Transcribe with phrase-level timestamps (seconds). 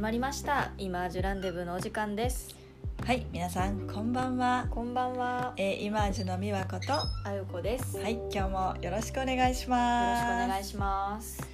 [0.00, 0.72] 始まりました。
[0.78, 2.56] イマージュランデブーのお時間です。
[3.04, 4.66] はい、皆さんこんばんは。
[4.70, 5.52] こんばんは。
[5.58, 10.48] えー、イマージュの美和子と、はあゆこです、よろしい、今日もよろしくお願いしくおます。
[10.48, 11.46] 願いします。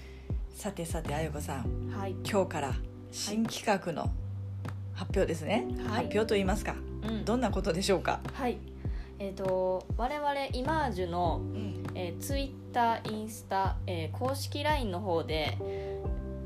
[0.55, 2.13] さてさて、あゆこさん、はい。
[2.25, 2.75] 今日から
[3.11, 4.13] 新企画の
[4.95, 5.67] 発表ですね。
[5.79, 6.05] はい。
[6.05, 7.25] 発表と言いますか、うん。
[7.25, 8.21] どんなことでしょうか？
[8.33, 8.59] はい。
[9.19, 15.59] えっ、と我々イマージュの、うん、えー、ツイッターインスタ、えー公式 LINE の方で、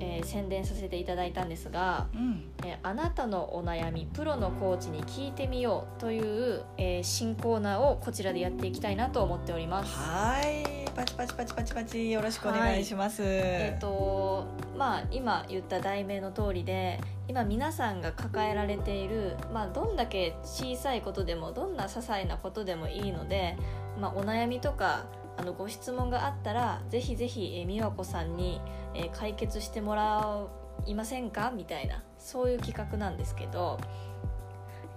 [0.00, 9.94] えー宣伝させていただいたんですがうん、えーあなたのお悩みプロのコーチに聞いてみようという、えー新コーナーをこちらでやっていきたいなと思っております。
[9.96, 13.22] はい、パチパチパチパチパチ、よろしくお願いします。
[13.24, 14.46] えーと
[14.80, 23.56] まあ、今言った題名の通りで今皆さんが抱えられている、まあ、どんだけ小さいことでもどんな些細なことでもいいので、
[24.00, 25.04] まあ、お悩みとか
[25.40, 28.60] あのご質問があったらぜひぜひ、えー、美和子さんに、
[28.94, 30.46] えー解決してもら
[30.86, 31.50] いませんか？
[31.54, 33.78] みたいなそういう企画なんですけど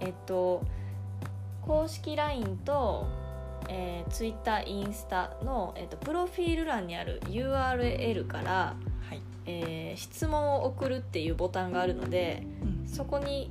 [0.02, 0.64] えっと
[1.62, 3.08] 公式 LINE と、
[3.70, 8.75] えー、Twitter インスタの、えっとプロフィール欄にある URL から、
[9.09, 13.50] はい、えー質問を送るっていうボタンがあるのでうん、そこに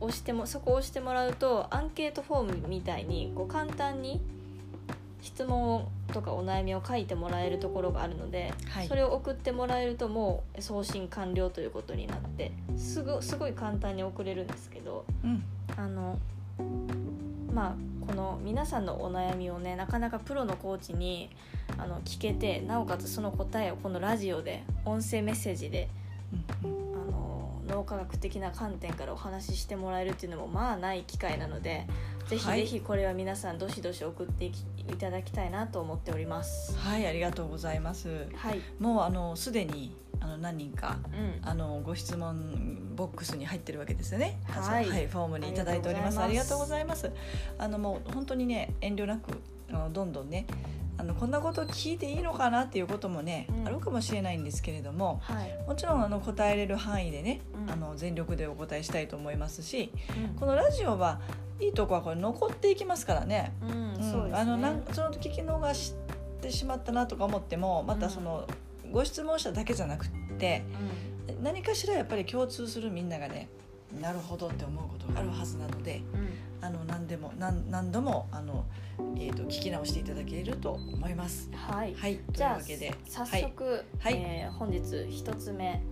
[0.00, 4.20] 押してもそこを押してもらうとアンケートフォームみたいにこう簡単に
[5.22, 8.88] 質問とかお悩みを書いてもらえるところがあるので、はい。
[8.88, 15.42] それを送ってもらえるともう送信完了ということになってすぐすごい簡単に送れるんですけどうん、
[15.76, 16.18] あの
[17.52, 21.30] まあこの皆さんのお悩みをねなかなかプロのコーチに
[21.78, 25.88] あの聞けてなおかつその答えをこのラジオで音声メッセージで
[27.70, 31.86] 脳科学的な観点からお話ししてもらえるっていうのもまあない機会なので
[32.28, 34.52] ぜひはいぜひこれは皆さんどしどし送ってい
[34.98, 36.76] ただきたいなと思っております。
[36.78, 38.26] はい、ありがとうございます。
[38.34, 44.38] はい、もうあのすでにあの何人かうん、あのご質問ボックスに入ってるわけですよね。
[44.44, 46.18] はいあそうフォームにいただいております。
[46.18, 47.10] あありりがとうございざいます。
[47.58, 50.46] あのもう本当にね遠慮なくあのどんどんね。
[51.00, 53.66] あのこんなこと聞いていいのかなっていうこともね、うん。
[53.66, 57.70] あるかもしれないんですけれどもはい、もちろんあの答えれる範囲でね、うん。
[57.70, 59.90] あの全力でお答えしたいと思いますし
[60.30, 60.36] うん。
[60.38, 61.20] このラジオは
[61.58, 63.52] いいとこはこれ残っていきますからね、
[63.98, 64.36] そ。
[64.36, 65.94] あのなんその聞き逃し
[66.42, 68.46] てしまったなとか思ってもまたその、
[68.92, 70.64] ご質問者だけじゃなくって
[71.30, 73.48] う何かしらやっぱり共通するみんながね
[73.98, 76.04] なるほどって思うことがあるはずなのでん、うん。
[76.60, 78.64] あの何でも何何度もあの、
[79.16, 81.50] えー、と聞き直していただけると思います。
[81.54, 82.16] はい、はい。
[82.32, 83.42] というわけで早はい。
[83.42, 84.14] 速、はい。
[84.14, 85.82] えー本日一つ目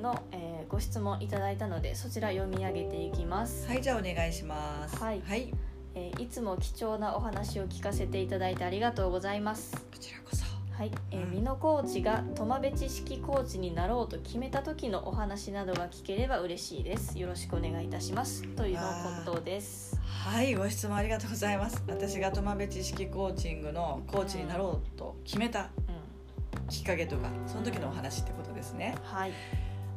[0.00, 4.96] の、えーご質問いただいたのでそちら読み上げていきます、はいじゃあお願いします。
[4.96, 5.22] はい。
[5.24, 5.52] はい、
[5.94, 9.72] えーいつも貴重なお話を聞かせていただいてありがとうございます。
[9.76, 10.53] こちらこそ。
[10.76, 18.80] はい、えーうん美濃コーチがトマベ知識コーチになろうと決めた時のお話などが聞ければ嬉しいですよろしくお願いいたしますというの
[19.26, 21.82] ことですはいご質問ありがとうございます。
[21.86, 28.96] 私がトマベ知識コーチングのコーチになろうと決めたうんきっかけとかその時のお話ってことですね。
[29.04, 29.32] はい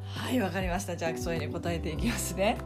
[0.05, 0.95] はいわかりました。
[0.95, 2.57] じゃあそれに答えていきますね。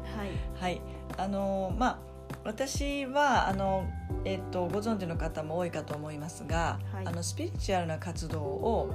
[0.59, 0.81] はいはい、
[1.17, 2.10] あのまあ
[2.43, 3.85] 私はあの
[4.25, 7.07] えっとご存知の方も多いかと思いますが、はい。
[7.07, 8.93] あのスピリチュアルな活動を、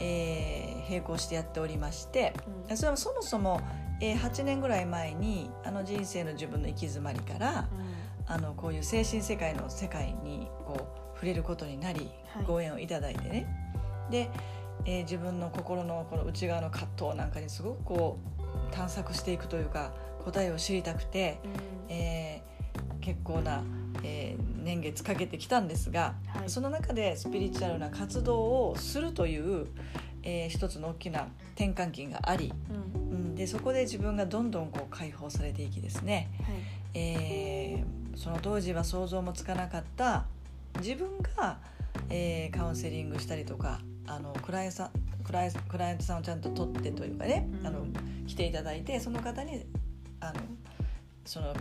[0.00, 2.32] えー並行してやっておりまして、
[2.68, 2.76] うん。
[2.76, 3.60] それはそもそも、
[4.00, 7.68] えー8年ぐらい前にあの人生の自分の行き詰まりから
[8.28, 12.44] あのこういう精神世界の世界にこう触れることになり、はい。
[12.44, 13.46] ご縁をいただいてね。
[14.10, 14.30] で、
[14.84, 18.18] えー自分の心のこの内側の葛藤なんかにすごくこ
[18.70, 19.92] う探索していくというか
[20.24, 21.94] 答えを知りたくて、うん。
[21.94, 22.55] えー
[23.06, 23.62] 結構な、
[24.02, 26.50] えー年月かけてきたんですが、はい。
[26.50, 29.68] その中でスピリチュアルな活動をするという、
[30.24, 32.52] えー一つの大きな転換期があり、
[32.96, 33.10] うん。
[33.10, 36.56] うん、でそこで自分がどんどんこう解放されていきですね、はい。
[36.94, 40.24] えーその当時は想像もつかなかった
[40.80, 41.06] 自分
[41.36, 41.58] が、
[42.10, 43.78] えーカウンセリングしたりとか
[44.08, 44.90] あのクライアントさん
[45.22, 47.66] クライクライアントさんをちゃんと取ってというかね、うん。
[47.68, 47.86] あの
[48.26, 49.64] 来ていただいてその方に
[50.18, 50.40] あの
[51.26, 51.52] その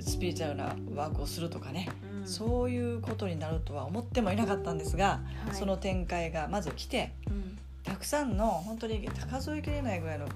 [0.00, 1.88] スピリチュアルなワークをするとかね、
[2.20, 2.26] うん。
[2.26, 5.54] そういうことになるとは思ってもいなかったんですが、はい。
[5.54, 7.58] その展開がまず来てうん。
[7.82, 10.26] たくさんの本当に数えきれないぐらいの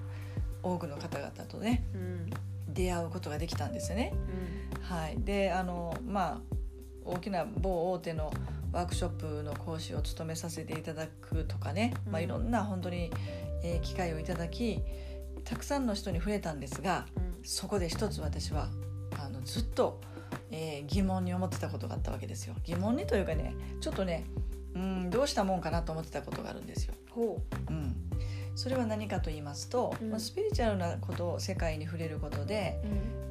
[0.61, 2.29] 多くの方々とねうん。
[2.73, 4.13] 出会うことができたんですよね。
[4.75, 4.83] うん。
[4.83, 6.55] はい、であのまあ
[7.05, 8.33] 大きな某大手の
[8.73, 13.11] ワークショップの講師を務めさせていただくとかね、まあ、うんいろんな本当に、
[13.63, 14.81] えー機会をいただき
[15.45, 18.69] たくさんの人に触れたんですがうんそこで一つ私は
[19.19, 19.99] あのずっと、
[20.51, 22.55] えー疑問に思ってたことがあったわけですよ。
[22.63, 24.25] 疑問にというかねちょっとね
[24.75, 26.93] うんどうしたもんかなと思ってたことがあるんですよ。
[27.11, 27.71] ほう。
[27.71, 27.95] ん、
[28.55, 30.09] それは何かと言いますと、うん。
[30.09, 32.81] まあスピリチュアルなことを世界に触れることで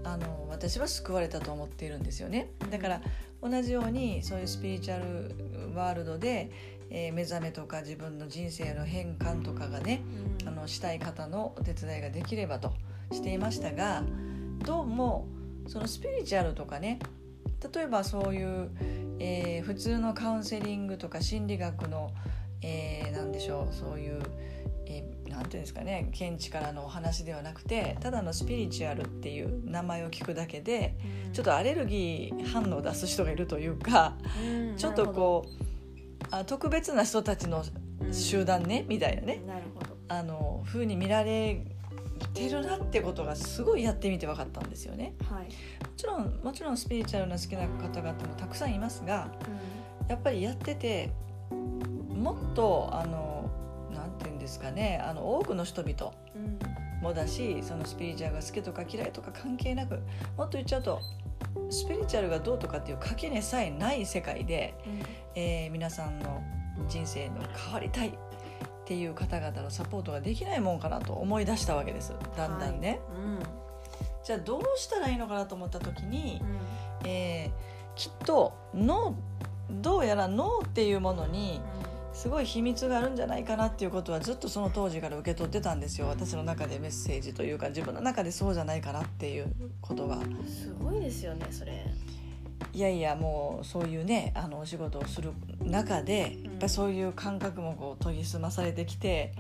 [0.03, 0.07] うん。
[0.07, 2.51] あの私は救われたと思っているんですよね。
[2.71, 3.01] だから
[3.43, 6.51] 同じようにそういうスピリチュアルワールドで、
[6.91, 10.03] えー目覚めとか自分の人生の変換とかがね
[10.41, 10.49] うん。
[10.49, 12.73] あのしたい方のお手伝いができればと
[13.13, 14.03] していましたが
[14.65, 15.29] どうも
[15.67, 16.99] そのスピリチュアルとかね
[17.75, 18.71] 例えばそういう、
[19.19, 22.11] えー普通のカウンセリングとか心理学の、
[22.63, 24.21] えーなんでしょうそういう、
[24.87, 25.23] えー
[25.53, 30.97] ていうんですかね見地からのお話ではなくてただのスピリチュアルっていう名前を聞くだけで
[31.33, 37.65] ちょっとアレルギー反応を出す人がいるというかうんちょっとこうあ特別な人たちの
[38.11, 39.43] 集団ねみたいなね。
[40.09, 41.65] あの風に見られ
[42.29, 45.15] てるなってことがすごいやってみて分かったんですよね。
[45.31, 45.45] はい。
[45.45, 45.49] も
[45.97, 49.31] ちろんもちろんスピリチュアルな好きな方々もたくさんいますが
[50.09, 51.11] やっぱりやってて
[51.51, 53.51] もっとあの
[53.95, 56.59] なんて言うんですかねあの多くの人々うん。
[57.03, 59.99] もだしそのスピリチュアルが好きとか嫌いとか関係なく
[60.37, 61.01] もっと言っちゃうと
[61.69, 64.75] スピリチュアルがどうとかっていう垣根さえない世界で、
[65.35, 66.43] えー皆さんの
[66.89, 67.37] 人生の
[67.67, 68.17] 変わりたい
[68.83, 72.13] っていう方々のサポートができないもんかなと思い出したわけです。
[72.37, 73.39] だんだんね、うん
[74.25, 76.41] じゃあどうしたらいいのかなと思った時に
[77.03, 77.09] う、ん。
[77.09, 79.15] えーきっと脳
[79.71, 81.61] どうやら脳っていうものに
[82.13, 86.09] すごい秘密があるんじゃないかなっていうことはずっとその当時から受け取ってたんですよ。
[86.09, 91.87] 私の中でメッセージというか自分の中でそうじゃないかなっていうことはすごいですよねそれ。
[92.75, 95.33] いやいやもうそういうねあのお仕事をする
[95.65, 99.33] 中でやっぱりそういう感覚もこう研ぎ澄まされてきて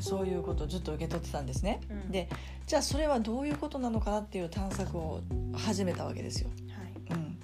[0.00, 1.80] そういうことをずっと受け取ってたんですね。
[1.90, 2.10] うん。
[2.10, 2.28] で
[2.66, 5.20] じゃあそれはどういうことなのかなっていう探索を
[5.54, 6.50] 始めたわけですよ。
[7.08, 7.18] はい。
[7.18, 7.38] うん、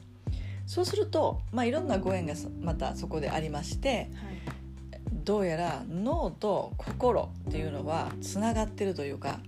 [0.66, 4.08] そうすると、まあ、いろんなご縁がさまたそこでありましてはい。
[5.24, 9.40] どうやら脳と心っていうのはつながってるというか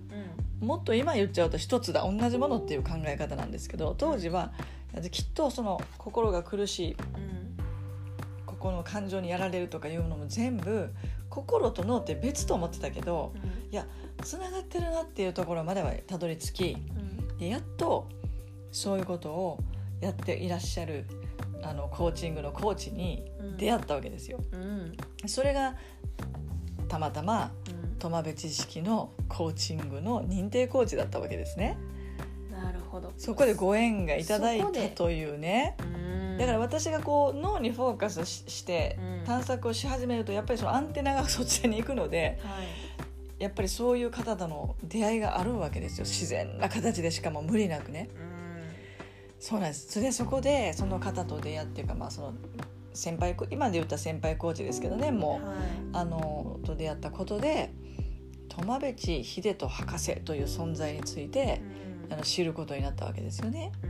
[0.61, 4.53] もっと今言っちゃうと一つだ同じものっていう考え方なんですけど当時は
[5.11, 7.30] きっとその心が苦しいうんうん
[8.61, 10.91] ここの感情にやられるとかいうのも全部
[11.31, 13.33] 心と脳って別と思ってたけど
[14.23, 17.39] つながってるなっていうところまではたどり着きうん。
[17.39, 18.07] でやっと
[18.71, 19.59] そういうことを
[20.03, 21.07] やっていらっしゃる
[21.62, 23.57] あのコーチングのコーチにうん。
[23.57, 24.39] 出会ったわけですよ。
[24.53, 24.93] うん。
[25.27, 25.77] それが
[26.89, 27.99] たまたまうん。
[27.99, 31.79] 苫部知識のコーチングの認定コーチだったわけですね。
[32.53, 33.11] なるほど。
[33.17, 35.77] そこでご縁がいただいたというね。
[35.95, 36.00] うん
[36.41, 39.25] だから私がこう脳にフォーカスししてうん。
[39.27, 43.43] 探索をし始めるとやっぱりそのアンテナがそちらに行くのではい。
[43.43, 46.05] やっぱりそういう方との出会いがあるわけですよ。
[46.05, 48.09] 自然な形でしかも無理なくね。
[49.39, 49.93] そうなんです。
[49.93, 52.35] それでそこでその方と出会っていうかまあその
[52.93, 55.57] 先輩コ今で言った先輩コーチですけどねうんもうはい
[55.93, 57.73] あのと出会ったことで
[58.49, 61.63] 苫部地秀人博士という存在について
[62.05, 62.13] うん。
[62.13, 63.71] あの知ることになったわけですよね。
[63.85, 63.90] ううん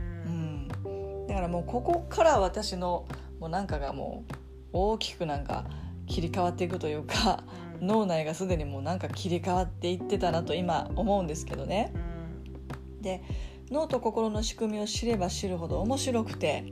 [1.31, 3.07] だからもうここから私の
[3.39, 4.33] もうなんかがもう
[4.73, 5.63] 大きくなんか
[6.05, 7.45] 切り替わっていくというか
[7.79, 7.87] うん。
[7.87, 11.93] 脳内がすでにもうなんか切り替わっていってたなと今思うんですけどね。
[11.95, 13.01] うん。
[13.01, 13.23] で
[13.71, 16.65] 脳と心の仕組みを知れば知るほど面白くて。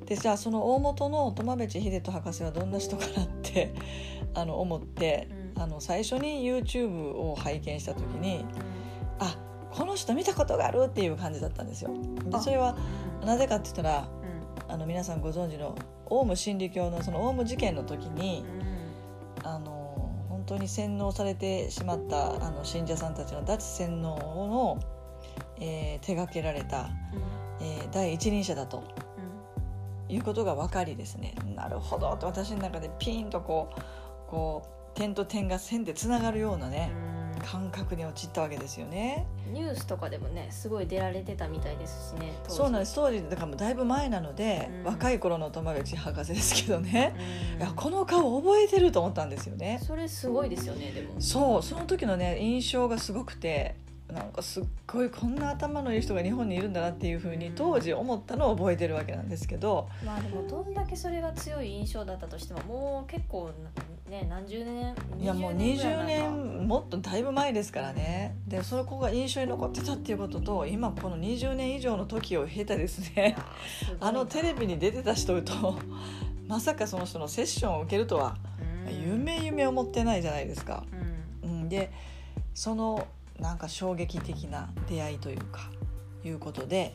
[0.00, 0.06] うん。
[0.06, 3.74] でじゃあその大元の苫部地秀人博士はどんな人かなって
[4.32, 5.62] あの思って、うん。
[5.62, 8.44] あの最初に YouTube を拝見した時に
[9.18, 9.36] あ
[9.78, 11.90] この人見たことがあるっていう感じだったんですよ。
[12.24, 12.40] であ。
[12.40, 12.76] それは
[13.22, 14.08] うんなぜかって言ったら
[14.66, 14.72] うん。
[14.72, 18.44] あの皆さんご存知のオウム真理教のそのオウム事件の時に
[19.44, 24.80] あの本当に洗脳されてしまったあの信者さんたちの脱洗脳の、
[25.60, 26.88] えー手掛けられた、
[27.60, 28.82] えー第一人者だと
[30.08, 31.34] いうことが分かりですね。
[31.54, 33.80] なるほどと私の中でピーンとこう
[34.28, 39.26] こう点と点が線でつながるようなねうん感覚に陥ったわけですよね。
[39.52, 42.94] ニュースとかでもねすごい出られてたみたいですしねそうなんです。
[42.94, 43.22] 当時。
[43.28, 44.84] だからもうだいぶ前なので、うん。
[44.84, 47.14] 若い頃の友達博士ですけどね、
[47.54, 47.62] うん。
[47.62, 49.80] いやこの顔覚えてると思ったんですよね。
[49.82, 51.20] それすごいですよねでも。
[51.20, 53.76] そうその時のね印象がすごくて
[54.12, 59.88] なんかすっごいこんな頭のいい人が日本にいるんだなっていうふうに当時思ったのを覚えてるわけなんですけど。
[60.04, 63.50] まあでもどんだけそれが強い印象だったとしてももう結構
[64.08, 68.36] ね何十年いやもうぐら20なんか年もっとだいぶ前ですからね。
[68.46, 73.36] でそこが印象に残ってたっていうことと今この20年以上の時を経てですね
[74.00, 75.78] あのテレビに出てた人と
[76.46, 78.36] まさかその人のセッションを受けるとは
[78.86, 79.02] うん。
[79.02, 80.84] 夢夢思ってないじゃないですか。
[81.42, 81.50] うん。
[81.50, 81.92] うん、で
[82.54, 83.06] その
[83.38, 85.70] なんか衝撃的な出会いというか
[86.24, 86.94] いうことで、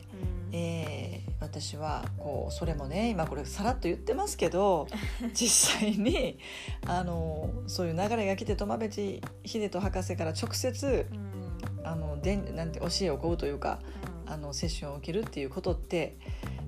[0.54, 4.88] えー私はこうそれもね今これさらっと言ってますけど
[5.34, 6.38] 実際に
[6.86, 11.44] あのそういう流れが来て苫米地秀人博士から直接うん。
[11.86, 13.78] あのでんなんて教えを請うというか
[14.26, 16.16] あのセッションを受けるっていうことって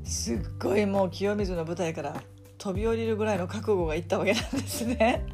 [0.04, 2.22] すっごいもう清水の舞台から
[2.58, 5.24] 飛び降りるぐらいの覚悟がいったわけなんですね。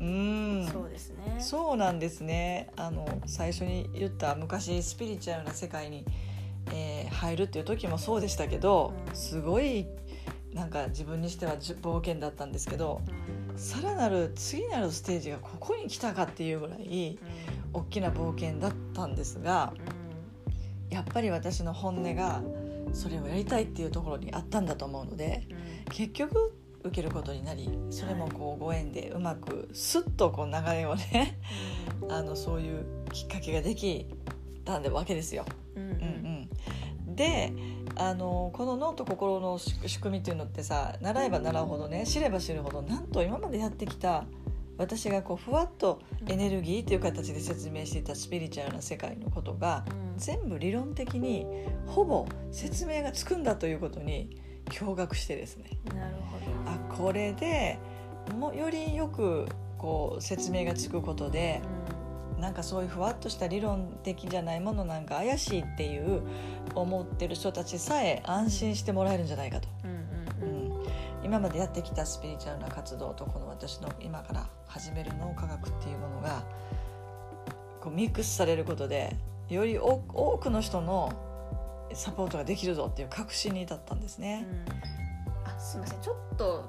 [0.00, 0.68] ううんん。
[0.68, 1.36] そうですね。
[1.38, 2.70] そうなんですね。
[2.76, 6.06] あの最初に言った昔スピリチュアルな世界に、
[6.72, 9.86] えー入るっていう時もそうでしたけど、うんすごい
[10.52, 13.02] なんか自分にしてはじ冒険だったんですけど
[13.56, 17.18] さらなる次なるステージがここに来たかっていうぐらい
[17.72, 19.74] 大きな冒険だったんですが
[20.90, 22.42] やっぱり私の本音が
[22.92, 25.46] それをやりたいっていうところにあったんだと思うので
[25.90, 31.38] 結局受けることになりそれもこうご縁でうまくスッとこう流れをね
[32.08, 34.06] あのそういうきっかけができ
[34.80, 35.44] たわけですよ。
[35.76, 35.90] うんうん。
[35.90, 36.48] うん
[37.08, 37.52] うん、で
[37.96, 44.24] あのこの脳と心の仕仕組みっていうのってさ習えば習うほどね知れば知るほどなんと今までやってきた
[44.76, 50.18] 私がこうふわっとエネルギーっていう形で説明していたスピリチュアルな世界のことがうん。
[50.18, 51.46] 全部理論的に
[51.86, 55.78] ほぼ説明がつくんだということに驚愕してですね。
[55.94, 57.78] なるほあこれで
[58.36, 59.46] もよりよく
[59.78, 61.77] こう説明がつくことでど
[62.38, 66.22] なんかそういうふわっとした理論的じゃないものなんか怪しいっていう
[66.74, 69.98] 思ってる人たちさえ安心してもらえるんじゃないかと、うんうん
[70.50, 70.82] ううん。
[70.82, 70.86] ん、
[71.24, 76.44] 今までやってきたスピリチュアルな活動とこの私の今から始める脳科学っていうものが
[77.80, 79.16] こうミックスされることで
[79.48, 81.12] より多多くの人の
[81.94, 84.46] サポートができるぞっていう確信に至ったんですね。
[84.48, 85.50] うん。
[85.50, 86.00] あすみません。
[86.00, 86.64] ちょっと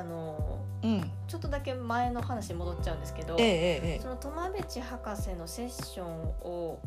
[0.00, 6.80] あのうん、ちょっとだけ前の話に戻っちゃうんですけど、ええその苫米地博士のセッションを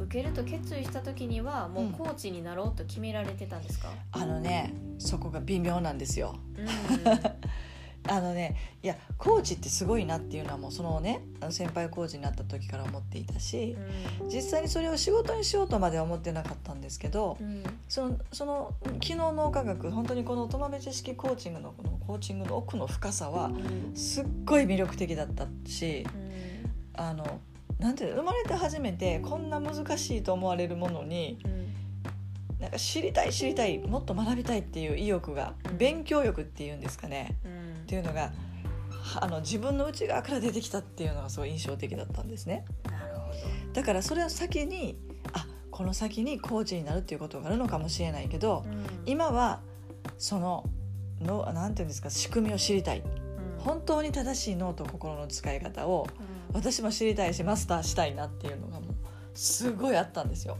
[0.00, 6.34] 受けると決意した時にはもうコーチになろうと決められてたんですか、あのねそこが微妙なんですよ。
[6.58, 6.66] うん
[8.08, 13.76] あのねいやコーチってすごいなっていうのはもうそのね先輩コーチになった時から思っていたし
[14.32, 17.62] 実際にそれを仕事にしようとまでは思ってなかったんですけどうん。
[17.88, 23.50] そのその昨日脳科学本当にこの苫米知識コーチングのこのコーチングの奥の深さはう
[23.92, 27.40] んすっごい魅力的だったしうんあの
[27.78, 31.66] なんていうの生まれて初めてこんな難しいと思われるものにうん
[32.60, 38.32] なんか知りたい知りたいもっと学びたいっていう意欲がうん勉強欲っていうんですかねうんっていうのが
[39.06, 42.64] はあの自分の内側から出てきたっていうのがすごい印象的だったんですね。
[42.84, 43.32] なるほ
[43.72, 44.98] だからそれを先に
[45.32, 48.86] あこの先にコーチになるっていうことがあるのかもしれないけどど、うん。
[49.04, 49.60] 今は
[50.18, 50.64] その
[51.20, 53.00] のなんていうんですか仕組みを知りたい。
[53.00, 53.06] うん。
[53.58, 56.06] 本当に正しい脳と心の使い方を
[56.52, 58.94] 私も知りたいしマスターしたいなっていうのがもう
[59.34, 60.56] すごいあったんですよ。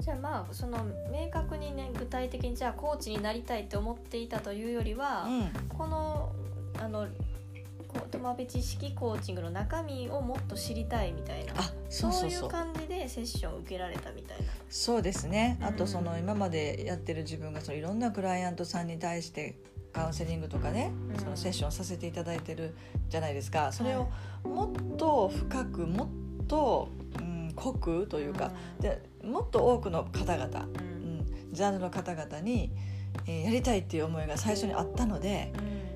[0.00, 0.78] じゃあまあその
[1.10, 6.32] 明確にね具体的にじゃあコーチになりたいって思っていたというよりは、うん、この
[6.78, 7.08] あの
[7.88, 11.54] こう苫米知識コーチングの中身をもっと知りたいみたいな。
[11.56, 14.44] あそうそういそうう感じでセッションを受けられたみたいな。
[14.68, 15.58] そうですね。
[15.60, 15.74] あうん。
[15.74, 19.56] とその今までやってる自分がそのいろんなクライアントさんに対して
[19.96, 21.18] カウンセリングとかね、うん。
[21.18, 22.74] そのセッションさせていただいてる
[23.08, 23.72] じゃないですか。
[23.72, 24.06] それは
[24.44, 26.04] をもっと深くも
[26.42, 30.76] っと、うん、濃くというか、でもっと多くの方々、うん。
[30.76, 32.70] ううんん、ジャンルの方々に、
[33.26, 35.50] えーやりたいっていう思いが最初にあったので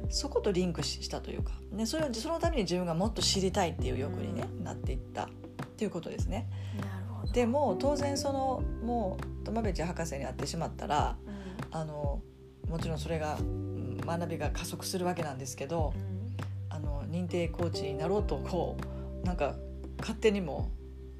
[0.08, 5.28] そことリンクししたというか、ね、それをそのために自分がもっと知りたいっていう欲に、ねなっていったっ
[5.76, 6.48] ていうことですね。
[6.78, 6.88] なる
[7.20, 7.32] ほど。
[7.32, 11.78] でも当然そのもう苫米地博士に会ってしまったらうん。
[11.78, 12.22] あの
[12.68, 13.69] もちろんそれがうん
[14.06, 16.36] 学びが加速するわけなんですけどうん。
[16.68, 18.76] あの認定コーチになろうとこ
[19.22, 19.54] うなんか
[19.98, 20.70] 勝手にも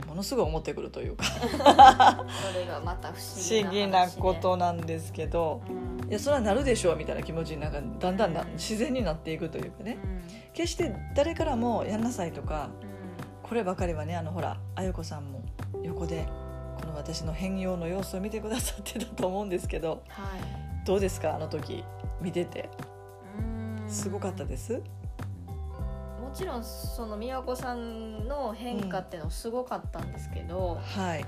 [0.06, 1.24] ものすごい思ってくるというか。
[1.24, 6.08] それがまた不不思議な思議なことなんですけどうん。
[6.08, 9.98] いやそれはなるでしょうみたいな気持ちになんかだんだんなうん自然になっていくというかね。
[10.02, 10.22] うん。
[10.52, 12.90] 決して誰からもやんなさいとかうん。
[13.48, 15.42] こればかりはねあのほらあゆこさんも
[15.82, 16.26] 横で
[16.80, 21.34] この私の変容の様子を見てくださってたと思うんですけどはいどうですか？
[21.34, 21.84] あの時
[22.20, 22.70] 見てて。
[23.38, 23.42] う
[23.86, 23.88] ん。
[23.88, 24.82] すごかったです？
[26.20, 31.24] もちろんその美和子さんの変化っていうのはすごかったんですけど、はい。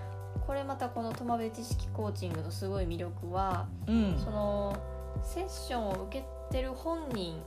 [0.46, 4.18] これまたこの苫米知識コーチングのすごい魅力は、うん。
[4.18, 4.76] その
[5.22, 6.24] セッションを受け
[6.56, 7.40] てる本人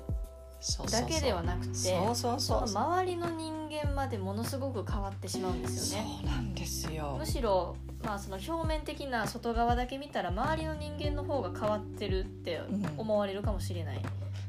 [0.92, 6.08] だけではなくて周りの人間までものすごく変わってしまうんですよね。
[6.22, 7.16] そうなんですよ。
[7.20, 12.62] むしろ、まあ、その表面的な外側だけ見たら周りの人間の方が変わってるって
[12.98, 14.02] 思われるかもしれない。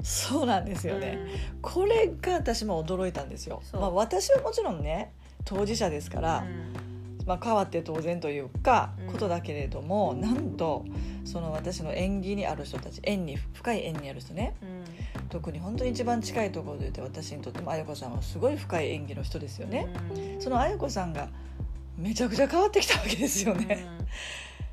[0.02, 1.18] そうなんですよね、
[1.60, 3.60] これが私も驚いたんですよ。
[3.72, 5.12] まあ私はもちろんね
[5.44, 6.44] 当事者ですから、
[7.26, 9.12] まあ、変わって当然というかうん。
[9.12, 10.84] ことだけれども、なんと
[11.24, 14.54] その私の演技にある人たち縁に深い縁にある人ね。
[14.62, 14.75] うん
[15.28, 19.88] 特に本当に一番近いところで言って私にとってもあやこさんはすごい深い演技の人ですよね。
[20.14, 20.40] うん。
[20.40, 21.28] そのあやこさんが
[21.96, 23.86] めちゃくちゃ変わってきたわけですよね。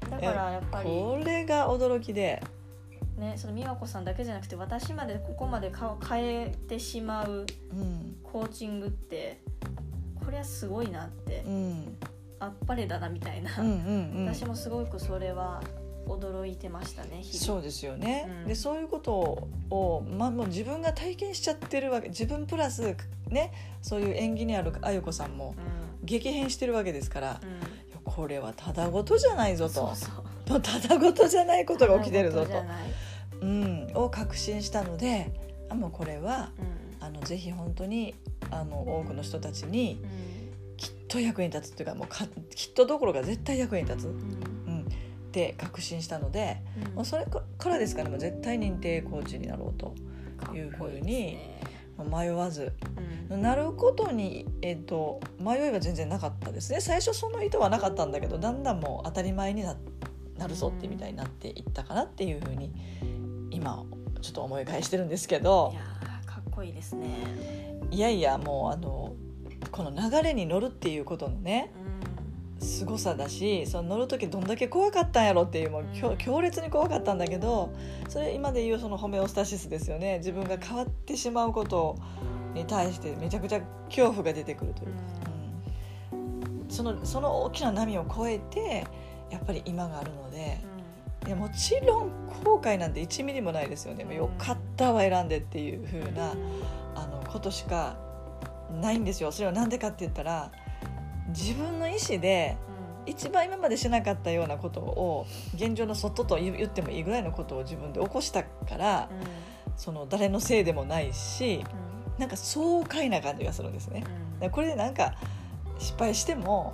[0.04, 0.10] うん。
[0.12, 2.42] だからやっぱりこれが驚きで、
[3.18, 8.16] ねその美和子さんだけじゃなくて私までここまで顔変えてしまううん。
[8.24, 9.42] コーチングって
[10.24, 11.44] これはすごいなって。
[11.46, 11.98] うん。
[12.44, 15.64] あっぱれだなみたいな、うんうんうん、私もすごくそれは
[16.08, 18.48] 驚いてましたねそうですよね、うん。
[18.48, 22.96] でそういうことを、まあ、もう自分が体験しちゃってるわけ自分プラス
[23.30, 25.56] ねそういう演技にあるあゆこさんも
[26.04, 27.40] う激変してるわけですから、ん、うん
[28.04, 29.94] これはただごとじゃないぞと。
[30.46, 32.64] ただごとじゃないことが起きてるぞと。
[33.42, 35.34] うん、を確信したので
[35.70, 36.84] あもうこれはうん。
[37.06, 38.14] あのぜひ本当に
[38.52, 40.44] あの多くの人たちにうん。
[40.76, 44.14] きっと役に立つっていうかもうかきっとどころか絶対役に立つ、
[45.34, 46.94] って確信したので、うん。
[46.94, 49.96] もうそれからですからもう絶対認定コーチになろうと
[50.54, 51.40] いうふうに
[51.98, 52.72] 迷わず。
[53.32, 53.42] うん。
[53.42, 56.82] なることに、えっと迷いは全然なかったですね。
[56.82, 59.76] 最初その意図はなかったんだけどだんだんもう当たり前にな
[60.38, 62.72] なるぞってみたいになっていったかなっていうふうに
[63.50, 63.84] 今
[64.22, 65.72] ちょっと思い返してるんですけど。
[65.74, 67.08] いやーかっこいいですね。
[67.90, 69.16] いやいやもうあの
[69.72, 71.83] この流れに乗るっていうことのねうん
[72.64, 75.86] 凄さだしその乗る時どんだけ怖かったんやろっていうもう
[76.18, 77.74] 強烈に怖かったんだけど
[78.10, 80.18] それ今で言うそのホメオスタシスですよね。
[80.20, 81.98] 自分が変わってしまうこと
[82.54, 85.02] に対してめちゃくちゃ恐怖が出てくるというか、
[86.14, 86.70] うん。
[86.70, 88.88] そのその大きな波を越えて
[89.30, 90.60] やっぱり今があるので
[91.26, 92.10] いやもちろん
[92.44, 96.34] 後悔なんて1ミリもないですよね、よかったわ選んでっていう風な
[96.96, 97.96] あのことしか
[98.82, 99.32] ないんですよ。
[99.32, 100.52] それは何でかって言ったら
[101.30, 102.58] 自分の意思で
[103.06, 105.26] 一番今までしなかったようなことを
[105.56, 109.10] 現状の外と言言ってもいいぐらいのことを自分で起こしたから
[109.76, 111.64] その誰のせいでもないし
[112.18, 114.02] なんか爽快な感じがするんですね。
[114.02, 114.12] だか
[114.46, 115.16] らこれでなんか
[115.80, 116.74] 失敗しても、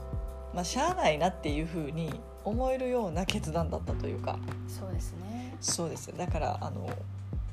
[0.54, 2.12] まあ、しゃあないなっていうふうに
[2.44, 4.38] 思えるような決断だったというか。
[4.68, 5.56] そうですね。
[5.62, 6.90] そうですだからあの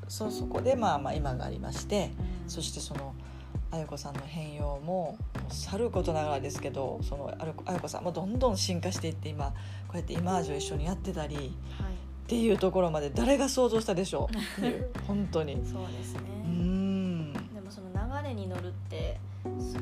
[0.08, 2.10] そそこでまあまあ今がありまして
[2.46, 3.14] そしてその
[3.70, 5.18] あゆこさんの変容も
[5.50, 9.46] さることながらですけどそのあるあゆこさんもどんどん進化していって今
[9.88, 11.46] こうやってイマージュを一緒にやってたりはい。
[11.46, 14.36] っていうところまで誰が想像したでしょう？
[14.36, 15.54] っていう本当に。
[15.64, 16.20] そうですね。
[16.44, 17.32] うーん。
[17.32, 19.20] でもその流れに乗るって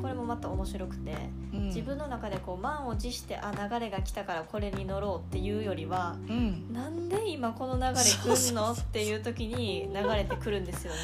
[0.02, 1.14] これもまた面白くて
[1.54, 1.66] うん。
[1.68, 6.70] 自分の中でこう満を持してあ流れが来たからこれに乗ろうっていうよりはうん。
[6.70, 8.72] なんで今この流れ来んの？
[8.72, 10.98] っていう時に流れてくるんですよね。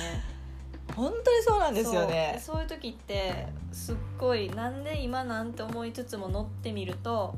[1.01, 2.39] 本当にそうなんですよね。
[2.45, 2.63] そう。
[2.63, 7.35] いう時ってすっごいなんで今なんて思いつつも乗ってみると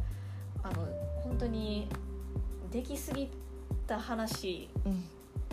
[0.62, 0.86] あの
[1.22, 1.88] 本当に
[2.70, 3.30] できすぎ
[3.86, 5.04] た話うん。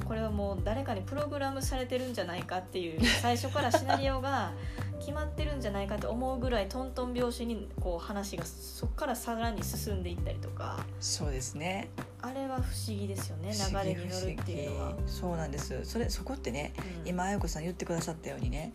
[0.06, 4.54] これはもう誰かにプログラムされてるんじゃないかっていう最初からシナリオが
[5.00, 10.84] 決まってるんじゃないかって思うぐらいトントン拍子にこう話がそこからさらに進んでいったりとか。
[11.00, 11.90] そうですね
[12.22, 14.94] あれは不思議ですよね流れに乗るっていうのは。
[15.06, 15.80] そうなんです。
[15.86, 17.10] それそこってねうん。
[17.10, 18.74] 今あゆこさん言ってくださったようにね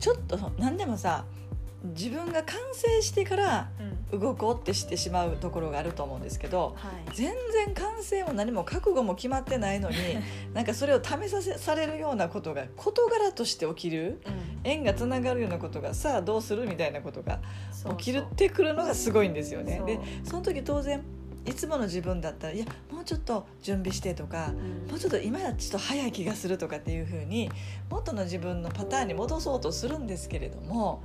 [0.00, 1.26] ちょっと何でもさ
[1.84, 3.68] 自分が完成してから
[4.10, 4.20] うん。
[4.20, 7.14] 動こうってしてしまうところがあると思うんですけどはい。
[7.14, 9.96] 全然完成も何も覚悟も決まってないのに
[10.54, 14.48] なんかそれを試させされるようなことが事柄として起きるうん。
[14.64, 17.40] 縁がつながるようなことがさあどうするみたいなことが
[17.98, 19.82] 起きるってくるのがすごいんですよね。
[19.86, 21.04] でその時当然
[21.48, 24.90] いつもの自分だったらいやもうちょっと準備してとかうん。
[24.90, 27.50] もうちょっと今はちょっと早い気がするとかっていう風に
[27.90, 31.02] 元の自分のパターンに戻そうとするんですけれども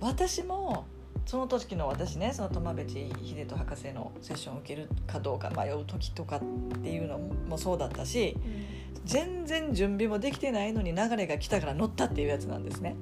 [0.00, 0.86] 私も
[1.26, 6.40] その時の私ねその苫部地秀人博士のセッションを受けるかどうか迷う時とかっ
[6.82, 8.82] ていうのもそうだったしうん。
[9.04, 12.94] 全然準備もできてないのに流れが来たから乗ったっていうやつなんですね。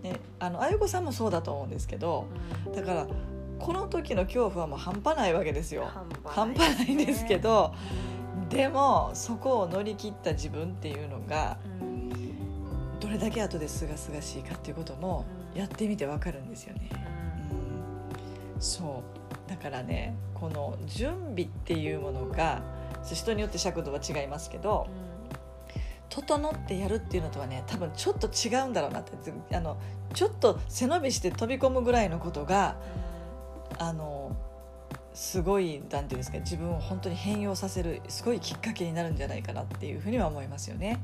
[0.00, 0.02] ん。
[0.02, 2.26] ねあのあゆこさんもそうだと思うんですけど
[2.66, 2.72] うん。
[2.72, 3.06] だから
[3.62, 5.88] この時の恐怖はもう半端ないわけですよ。
[6.24, 7.72] 半半端ないんですけど
[8.50, 12.98] うでもそこを乗り切った自分っていうのがん。
[12.98, 15.58] どれだけ後ですがすがしいかっていうこともうん。
[15.58, 16.90] やってみてわかるんですよね。
[16.90, 18.56] うん。
[18.56, 19.02] うん、そ
[19.48, 19.48] う。
[19.48, 22.62] だからねこの準備っていうものが
[23.04, 24.88] 人によって尺度は違いますけど
[26.08, 29.12] 整ってやるっていうのとはね多分ちょっと違うんだろうなって
[29.54, 29.78] あの
[30.14, 32.76] ちょっと背伸びして飛び込むぐらいのことが
[33.88, 34.36] あの
[35.12, 41.00] すごいなんていうんですか自分を本当に変容させるすごいきっかけになるんじゃないかなっていうふうには思いますよね。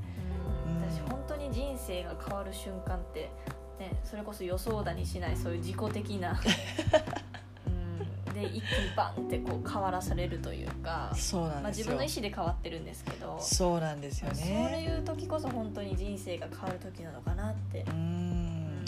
[0.66, 0.76] うん。
[0.76, 0.82] うん。
[0.82, 3.30] 私本当に人生が変わる瞬間って、
[3.78, 6.40] ね、それこそ予想だにしないそういう自己的な、
[7.66, 8.62] うん、で一気に
[8.96, 17.82] バンってこう変わらされるというかそうなんまあ、ですよ、自分の意思で変わってるんですけどそうなんですよそうねいう時こそ本当に人生が変わる時なのかなって。
[17.82, 18.38] うーん。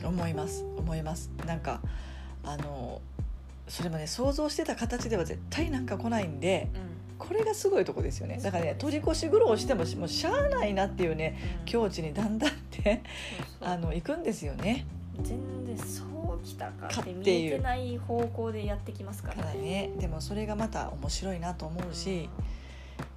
[0.03, 0.64] 思います。
[0.76, 1.31] 思います。
[1.46, 1.81] なんか
[2.42, 3.03] あの
[3.71, 6.91] それもね想像してた形では絶対なんか来ないんでうん。
[7.21, 8.41] これがすごいとこですよね。
[8.43, 11.65] だからね取り越し苦労してももうしゃあないなっていうねうん。
[11.67, 13.03] 境地にだんだんって
[13.61, 14.87] あの行くんですよね。
[15.23, 19.61] 全然そうきたかかって見えてない方向でやってきますかかららね。
[19.61, 22.29] ねでもそれがまた面白いなと思うし、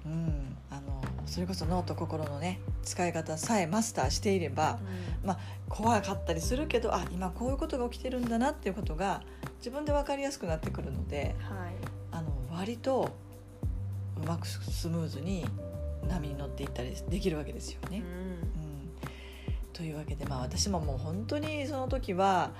[0.04, 4.78] うん、あのそれこそ脳と心のね使い方さえマスターしていれば
[5.24, 5.36] うん。
[5.68, 9.22] 怖かったりするけどあ今こういうことが起きてるんだなっていうことが
[9.64, 11.74] 自分で分かりやすくなってくるのではい。
[12.12, 13.08] あの割と
[14.22, 15.46] うまくスムーズに
[16.06, 18.02] 波に乗っていったりできるわけですよね。
[18.02, 18.02] うん。
[18.02, 18.90] うん、
[19.72, 22.52] というわけで、まあ、私ももう本当にその時は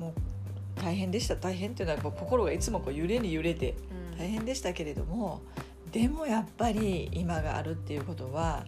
[0.00, 1.36] もう大変でした。
[1.36, 3.76] 大変っていうのはこう心がいつもこう揺れに揺れて
[4.12, 4.18] うん。
[4.18, 5.42] 大変でしたけれども
[5.92, 8.66] でもやっぱり今があるっていうことは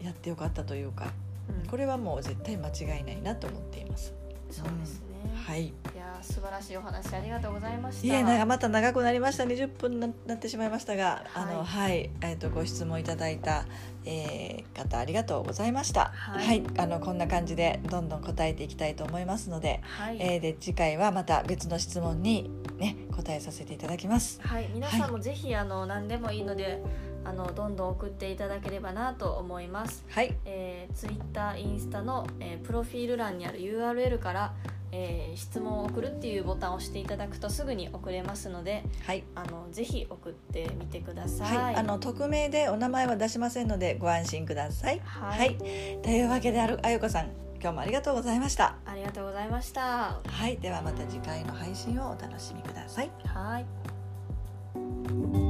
[0.00, 1.08] やってよかったというか
[1.48, 1.66] うんうん。
[1.66, 4.14] これはもう絶対間違いないなと思っています。
[4.48, 5.05] そうですね。
[5.34, 8.06] はい、いやー素晴らしいお話ありがとうございました。
[8.06, 9.44] いえなまた長くなりました。
[9.44, 11.44] 20分にななってしまいましたが、はい。
[11.44, 13.66] あのはい、えっ、とご質問いただいた、
[14.04, 16.12] えー方ありがとうございました。
[16.14, 16.62] はい。
[16.78, 24.40] あのこんな感じでどんどん答えていきたいと思いますので、はい、えーで次回はまた別の質問にね答えさせていただきます。
[24.42, 26.82] はい、皆さんもぜひ、あの何でもいいので
[27.24, 30.04] あのどんどん送っていただければなと思います。
[30.10, 34.54] はい、えー、Twitter、インスタの、えープロフィール欄にある URL から、
[34.96, 41.56] えー質問を送るっていうボタンを押していただくとすぐに送れますのではい、あのぜひ送ってみてください。
[41.56, 45.00] はい、あの匿名でお名前は出しませんのでご安心ください。
[45.04, 45.56] はい
[46.02, 47.26] というわけであるあゆこさん、
[47.60, 48.76] 今日もありがとうございました。
[48.86, 50.20] ありがとうございました。
[50.26, 53.10] はい、ではまた次回の配信をお楽しみください。
[53.26, 55.45] はい